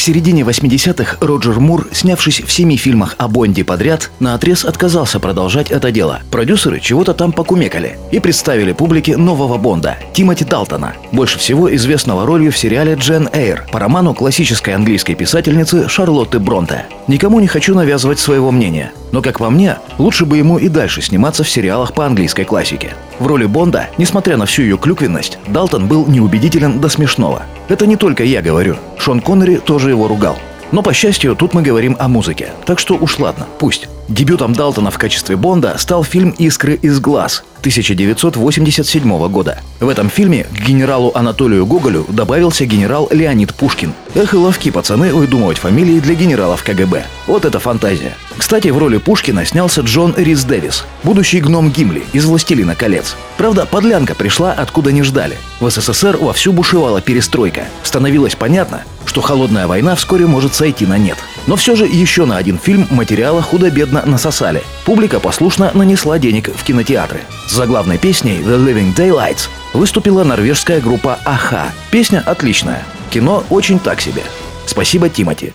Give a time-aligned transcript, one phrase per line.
[0.00, 5.20] К середине 80-х Роджер Мур, снявшись в семи фильмах о Бонде подряд, на отрез отказался
[5.20, 6.22] продолжать это дело.
[6.30, 12.50] Продюсеры чего-то там покумекали и представили публике нового Бонда– Тимоти Далтона, больше всего известного ролью
[12.50, 16.86] в сериале «Джен Эйр» по роману классической английской писательницы Шарлотты Бронте.
[17.06, 21.02] Никому не хочу навязывать своего мнения, но, как по мне, лучше бы ему и дальше
[21.02, 22.94] сниматься в сериалах по английской классике.
[23.20, 27.42] В роли Бонда, несмотря на всю ее клюквенность, Далтон был неубедителен до смешного.
[27.68, 28.76] Это не только я говорю.
[28.96, 30.38] Шон Коннери тоже его ругал.
[30.72, 32.48] Но, по счастью, тут мы говорим о музыке.
[32.64, 33.88] Так что уж ладно, пусть.
[34.08, 39.58] Дебютом Далтона в качестве Бонда стал фильм «Искры из глаз», 1987 года.
[39.80, 43.92] В этом фильме к генералу Анатолию Гоголю добавился генерал Леонид Пушкин.
[44.14, 47.04] Эх и ловки пацаны выдумывать фамилии для генералов КГБ.
[47.28, 48.16] Вот это фантазия.
[48.36, 53.14] Кстати, в роли Пушкина снялся Джон Рис Дэвис, будущий гном Гимли из «Властелина колец».
[53.36, 55.36] Правда, подлянка пришла откуда не ждали.
[55.60, 57.66] В СССР вовсю бушевала перестройка.
[57.84, 61.18] Становилось понятно, что холодная война вскоре может сойти на нет.
[61.46, 64.64] Но все же еще на один фильм материала худо-бедно насосали.
[64.84, 67.20] Публика послушно нанесла денег в кинотеатры.
[67.46, 71.66] С заглавной песней «The Living Daylights» выступила норвежская группа «Аха».
[71.92, 72.84] Песня отличная.
[73.10, 74.22] Кино очень так себе.
[74.66, 75.52] Спасибо, Тимати.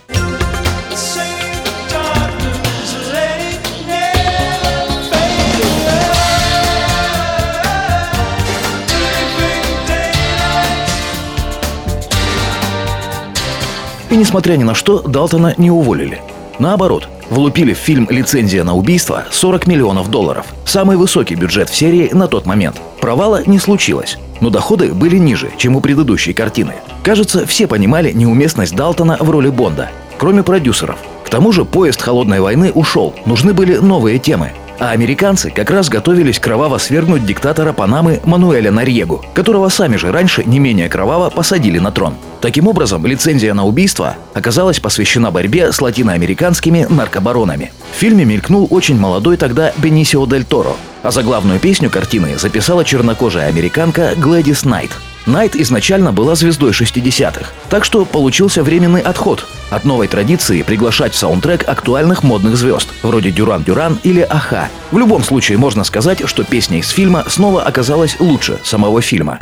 [14.09, 16.21] И несмотря ни на что, Далтона не уволили.
[16.57, 20.45] Наоборот, влупили в фильм «Лицензия на убийство» 40 миллионов долларов.
[20.65, 22.81] Самый высокий бюджет в серии на тот момент.
[23.01, 26.73] Провала не случилось, но доходы были ниже, чем у предыдущей картины.
[27.03, 30.97] Кажется, все понимали неуместность Далтона в роли Бонда, кроме продюсеров.
[31.23, 34.51] К тому же поезд холодной войны ушел, нужны были новые темы.
[34.77, 40.43] А американцы как раз готовились кроваво свергнуть диктатора Панамы Мануэля Нарьегу, которого сами же раньше
[40.43, 42.15] не менее кроваво посадили на трон.
[42.41, 47.71] Таким образом, лицензия на убийство оказалась посвящена борьбе с латиноамериканскими наркобаронами.
[47.93, 53.47] В фильме мелькнул очень молодой тогда Бенисио Дель Торо, а заглавную песню картины записала чернокожая
[53.47, 54.91] американка Глэдис Найт.
[55.27, 61.17] Найт изначально была звездой 60-х, так что получился временный отход от новой традиции приглашать в
[61.17, 64.69] саундтрек актуальных модных звезд, вроде Дюран Дюран или Аха.
[64.91, 69.39] В любом случае можно сказать, что песня из фильма снова оказалась лучше самого фильма.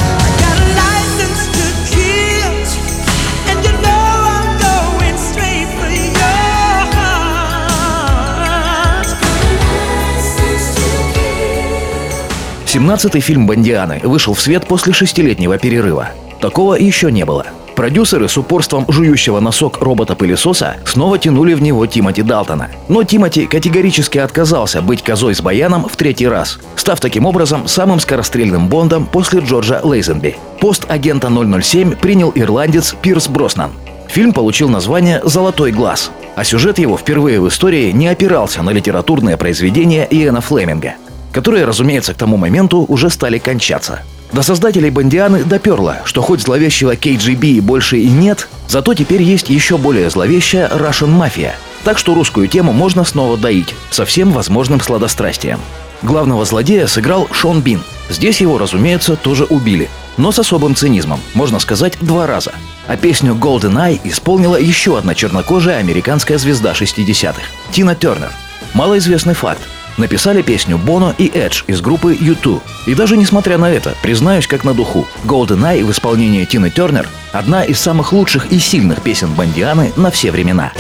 [12.74, 16.10] Семнадцатый фильм «Бондианы» вышел в свет после шестилетнего перерыва.
[16.42, 17.46] Такого еще не было.
[17.76, 22.72] Продюсеры с упорством жующего носок робота-пылесоса снова тянули в него Тимоти Далтона.
[22.88, 28.00] Но Тимоти категорически отказался быть козой с баяном в третий раз, став таким образом самым
[28.00, 30.36] скорострельным Бондом после Джорджа Лейзенби.
[30.60, 33.70] Пост агента 007 принял ирландец Пирс Броснан.
[34.08, 39.38] Фильм получил название «Золотой глаз», а сюжет его впервые в истории не опирался на литературное
[39.38, 40.96] произведение Иэна Флеминга
[41.34, 44.04] которые, разумеется, к тому моменту уже стали кончаться.
[44.32, 49.78] До создателей Бондианы доперло, что хоть зловещего KGB больше и нет, зато теперь есть еще
[49.78, 51.52] более зловещая Russian Mafia.
[51.84, 55.60] Так что русскую тему можно снова доить, со всем возможным сладострастием.
[56.02, 57.82] Главного злодея сыграл Шон Бин.
[58.10, 59.90] Здесь его, разумеется, тоже убили.
[60.18, 62.52] Но с особым цинизмом, можно сказать, два раза.
[62.88, 68.32] А песню Golden Eye исполнила еще одна чернокожая американская звезда 60-х– Тина Тернер.
[68.74, 69.62] Малоизвестный факт.
[69.98, 72.62] Написали песню Боно и Эдж из группы U2.
[72.88, 77.08] И даже несмотря на это, признаюсь как на духу, Golden Eye в исполнении Тины Тернер–
[77.34, 80.72] одна из самых лучших и сильных песен Бандианы на все времена.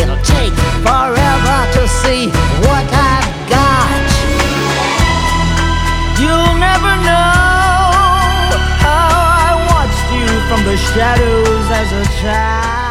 [10.95, 12.82] shadows as a child.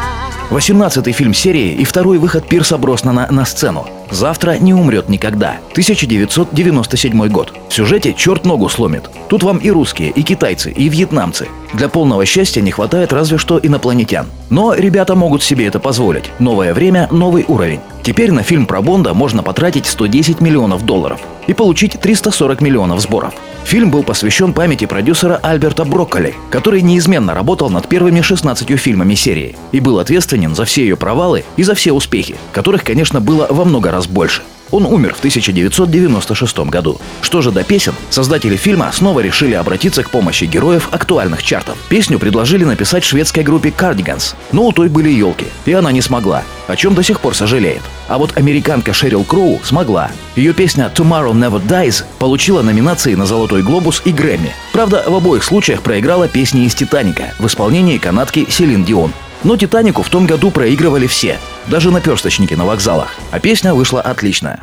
[0.51, 3.87] 18-й фильм серии и второй выход Пирса Броснана на сцену.
[4.11, 5.57] Завтра не умрет никогда.
[5.71, 7.53] 1997 год.
[7.69, 9.09] В сюжете черт ногу сломит.
[9.29, 11.47] Тут вам и русские, и китайцы, и вьетнамцы.
[11.73, 14.27] Для полного счастья не хватает разве что инопланетян.
[14.49, 16.25] Но ребята могут себе это позволить.
[16.39, 17.79] Новое время, новый уровень.
[18.03, 23.33] Теперь на фильм про Бонда можно потратить 110 миллионов долларов и получить 340 миллионов сборов.
[23.65, 29.55] Фильм был посвящен памяти продюсера Альберта Брокколи, который неизменно работал над первыми 16 фильмами серии
[29.71, 33.65] и был ответственен за все ее провалы и за все успехи, которых, конечно, было во
[33.65, 34.43] много раз больше.
[34.73, 36.99] Он умер в 1996 году.
[37.21, 41.77] Что же до песен, создатели фильма снова решили обратиться к помощи героев актуальных чартов.
[41.89, 46.41] Песню предложили написать шведской группе Cardigans, но у той были елки, и она не смогла,
[46.65, 47.83] о чем до сих пор сожалеет.
[48.07, 50.09] А вот американка Шерил Кроу смогла.
[50.35, 54.55] Ее песня «Tomorrow Never Dies» получила номинации на «Золотой глобус» и «Грэмми».
[54.71, 59.13] Правда, в обоих случаях проиграла песни из «Титаника» в исполнении канадки Селин Дион.
[59.43, 61.37] Но «Титанику» в том году проигрывали все,
[61.67, 63.15] даже наперсточники на вокзалах.
[63.31, 64.59] А песня вышла отличная.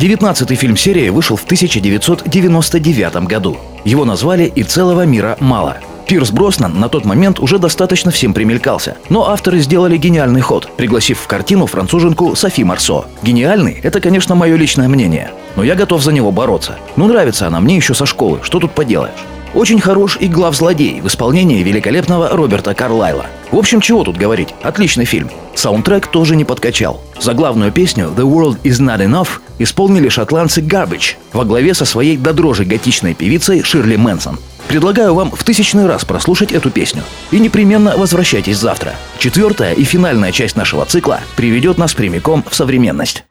[0.00, 3.58] Девятнадцатый фильм серии вышел в 1999 году.
[3.84, 5.76] Его назвали «И целого мира мало».
[6.10, 8.96] Пирс Броснан на тот момент уже достаточно всем примелькался.
[9.10, 13.04] Но авторы сделали гениальный ход, пригласив в картину француженку Софи Марсо.
[13.22, 15.30] Гениальный– это, конечно, мое личное мнение.
[15.54, 16.78] Но я готов за него бороться.
[16.96, 19.24] Ну, нравится она мне еще со школы, что тут поделаешь.
[19.54, 23.26] Очень хорош и глав-злодей в исполнении великолепного Роберта Карлайла.
[23.52, 25.30] В общем, чего тут говорить, отличный фильм.
[25.54, 27.00] Саундтрек тоже не подкачал.
[27.20, 29.28] За главную песню «The World Is Not Enough»
[29.58, 34.38] исполнили шотландцы Garbage во главе со своей до готичной певицей Ширли Мэнсон.
[34.68, 37.02] Предлагаю вам в тысячный раз прослушать эту песню.
[37.30, 38.94] И непременно возвращайтесь завтра.
[39.18, 43.24] Четвертая и финальная часть нашего цикла приведет нас прямиком в современность.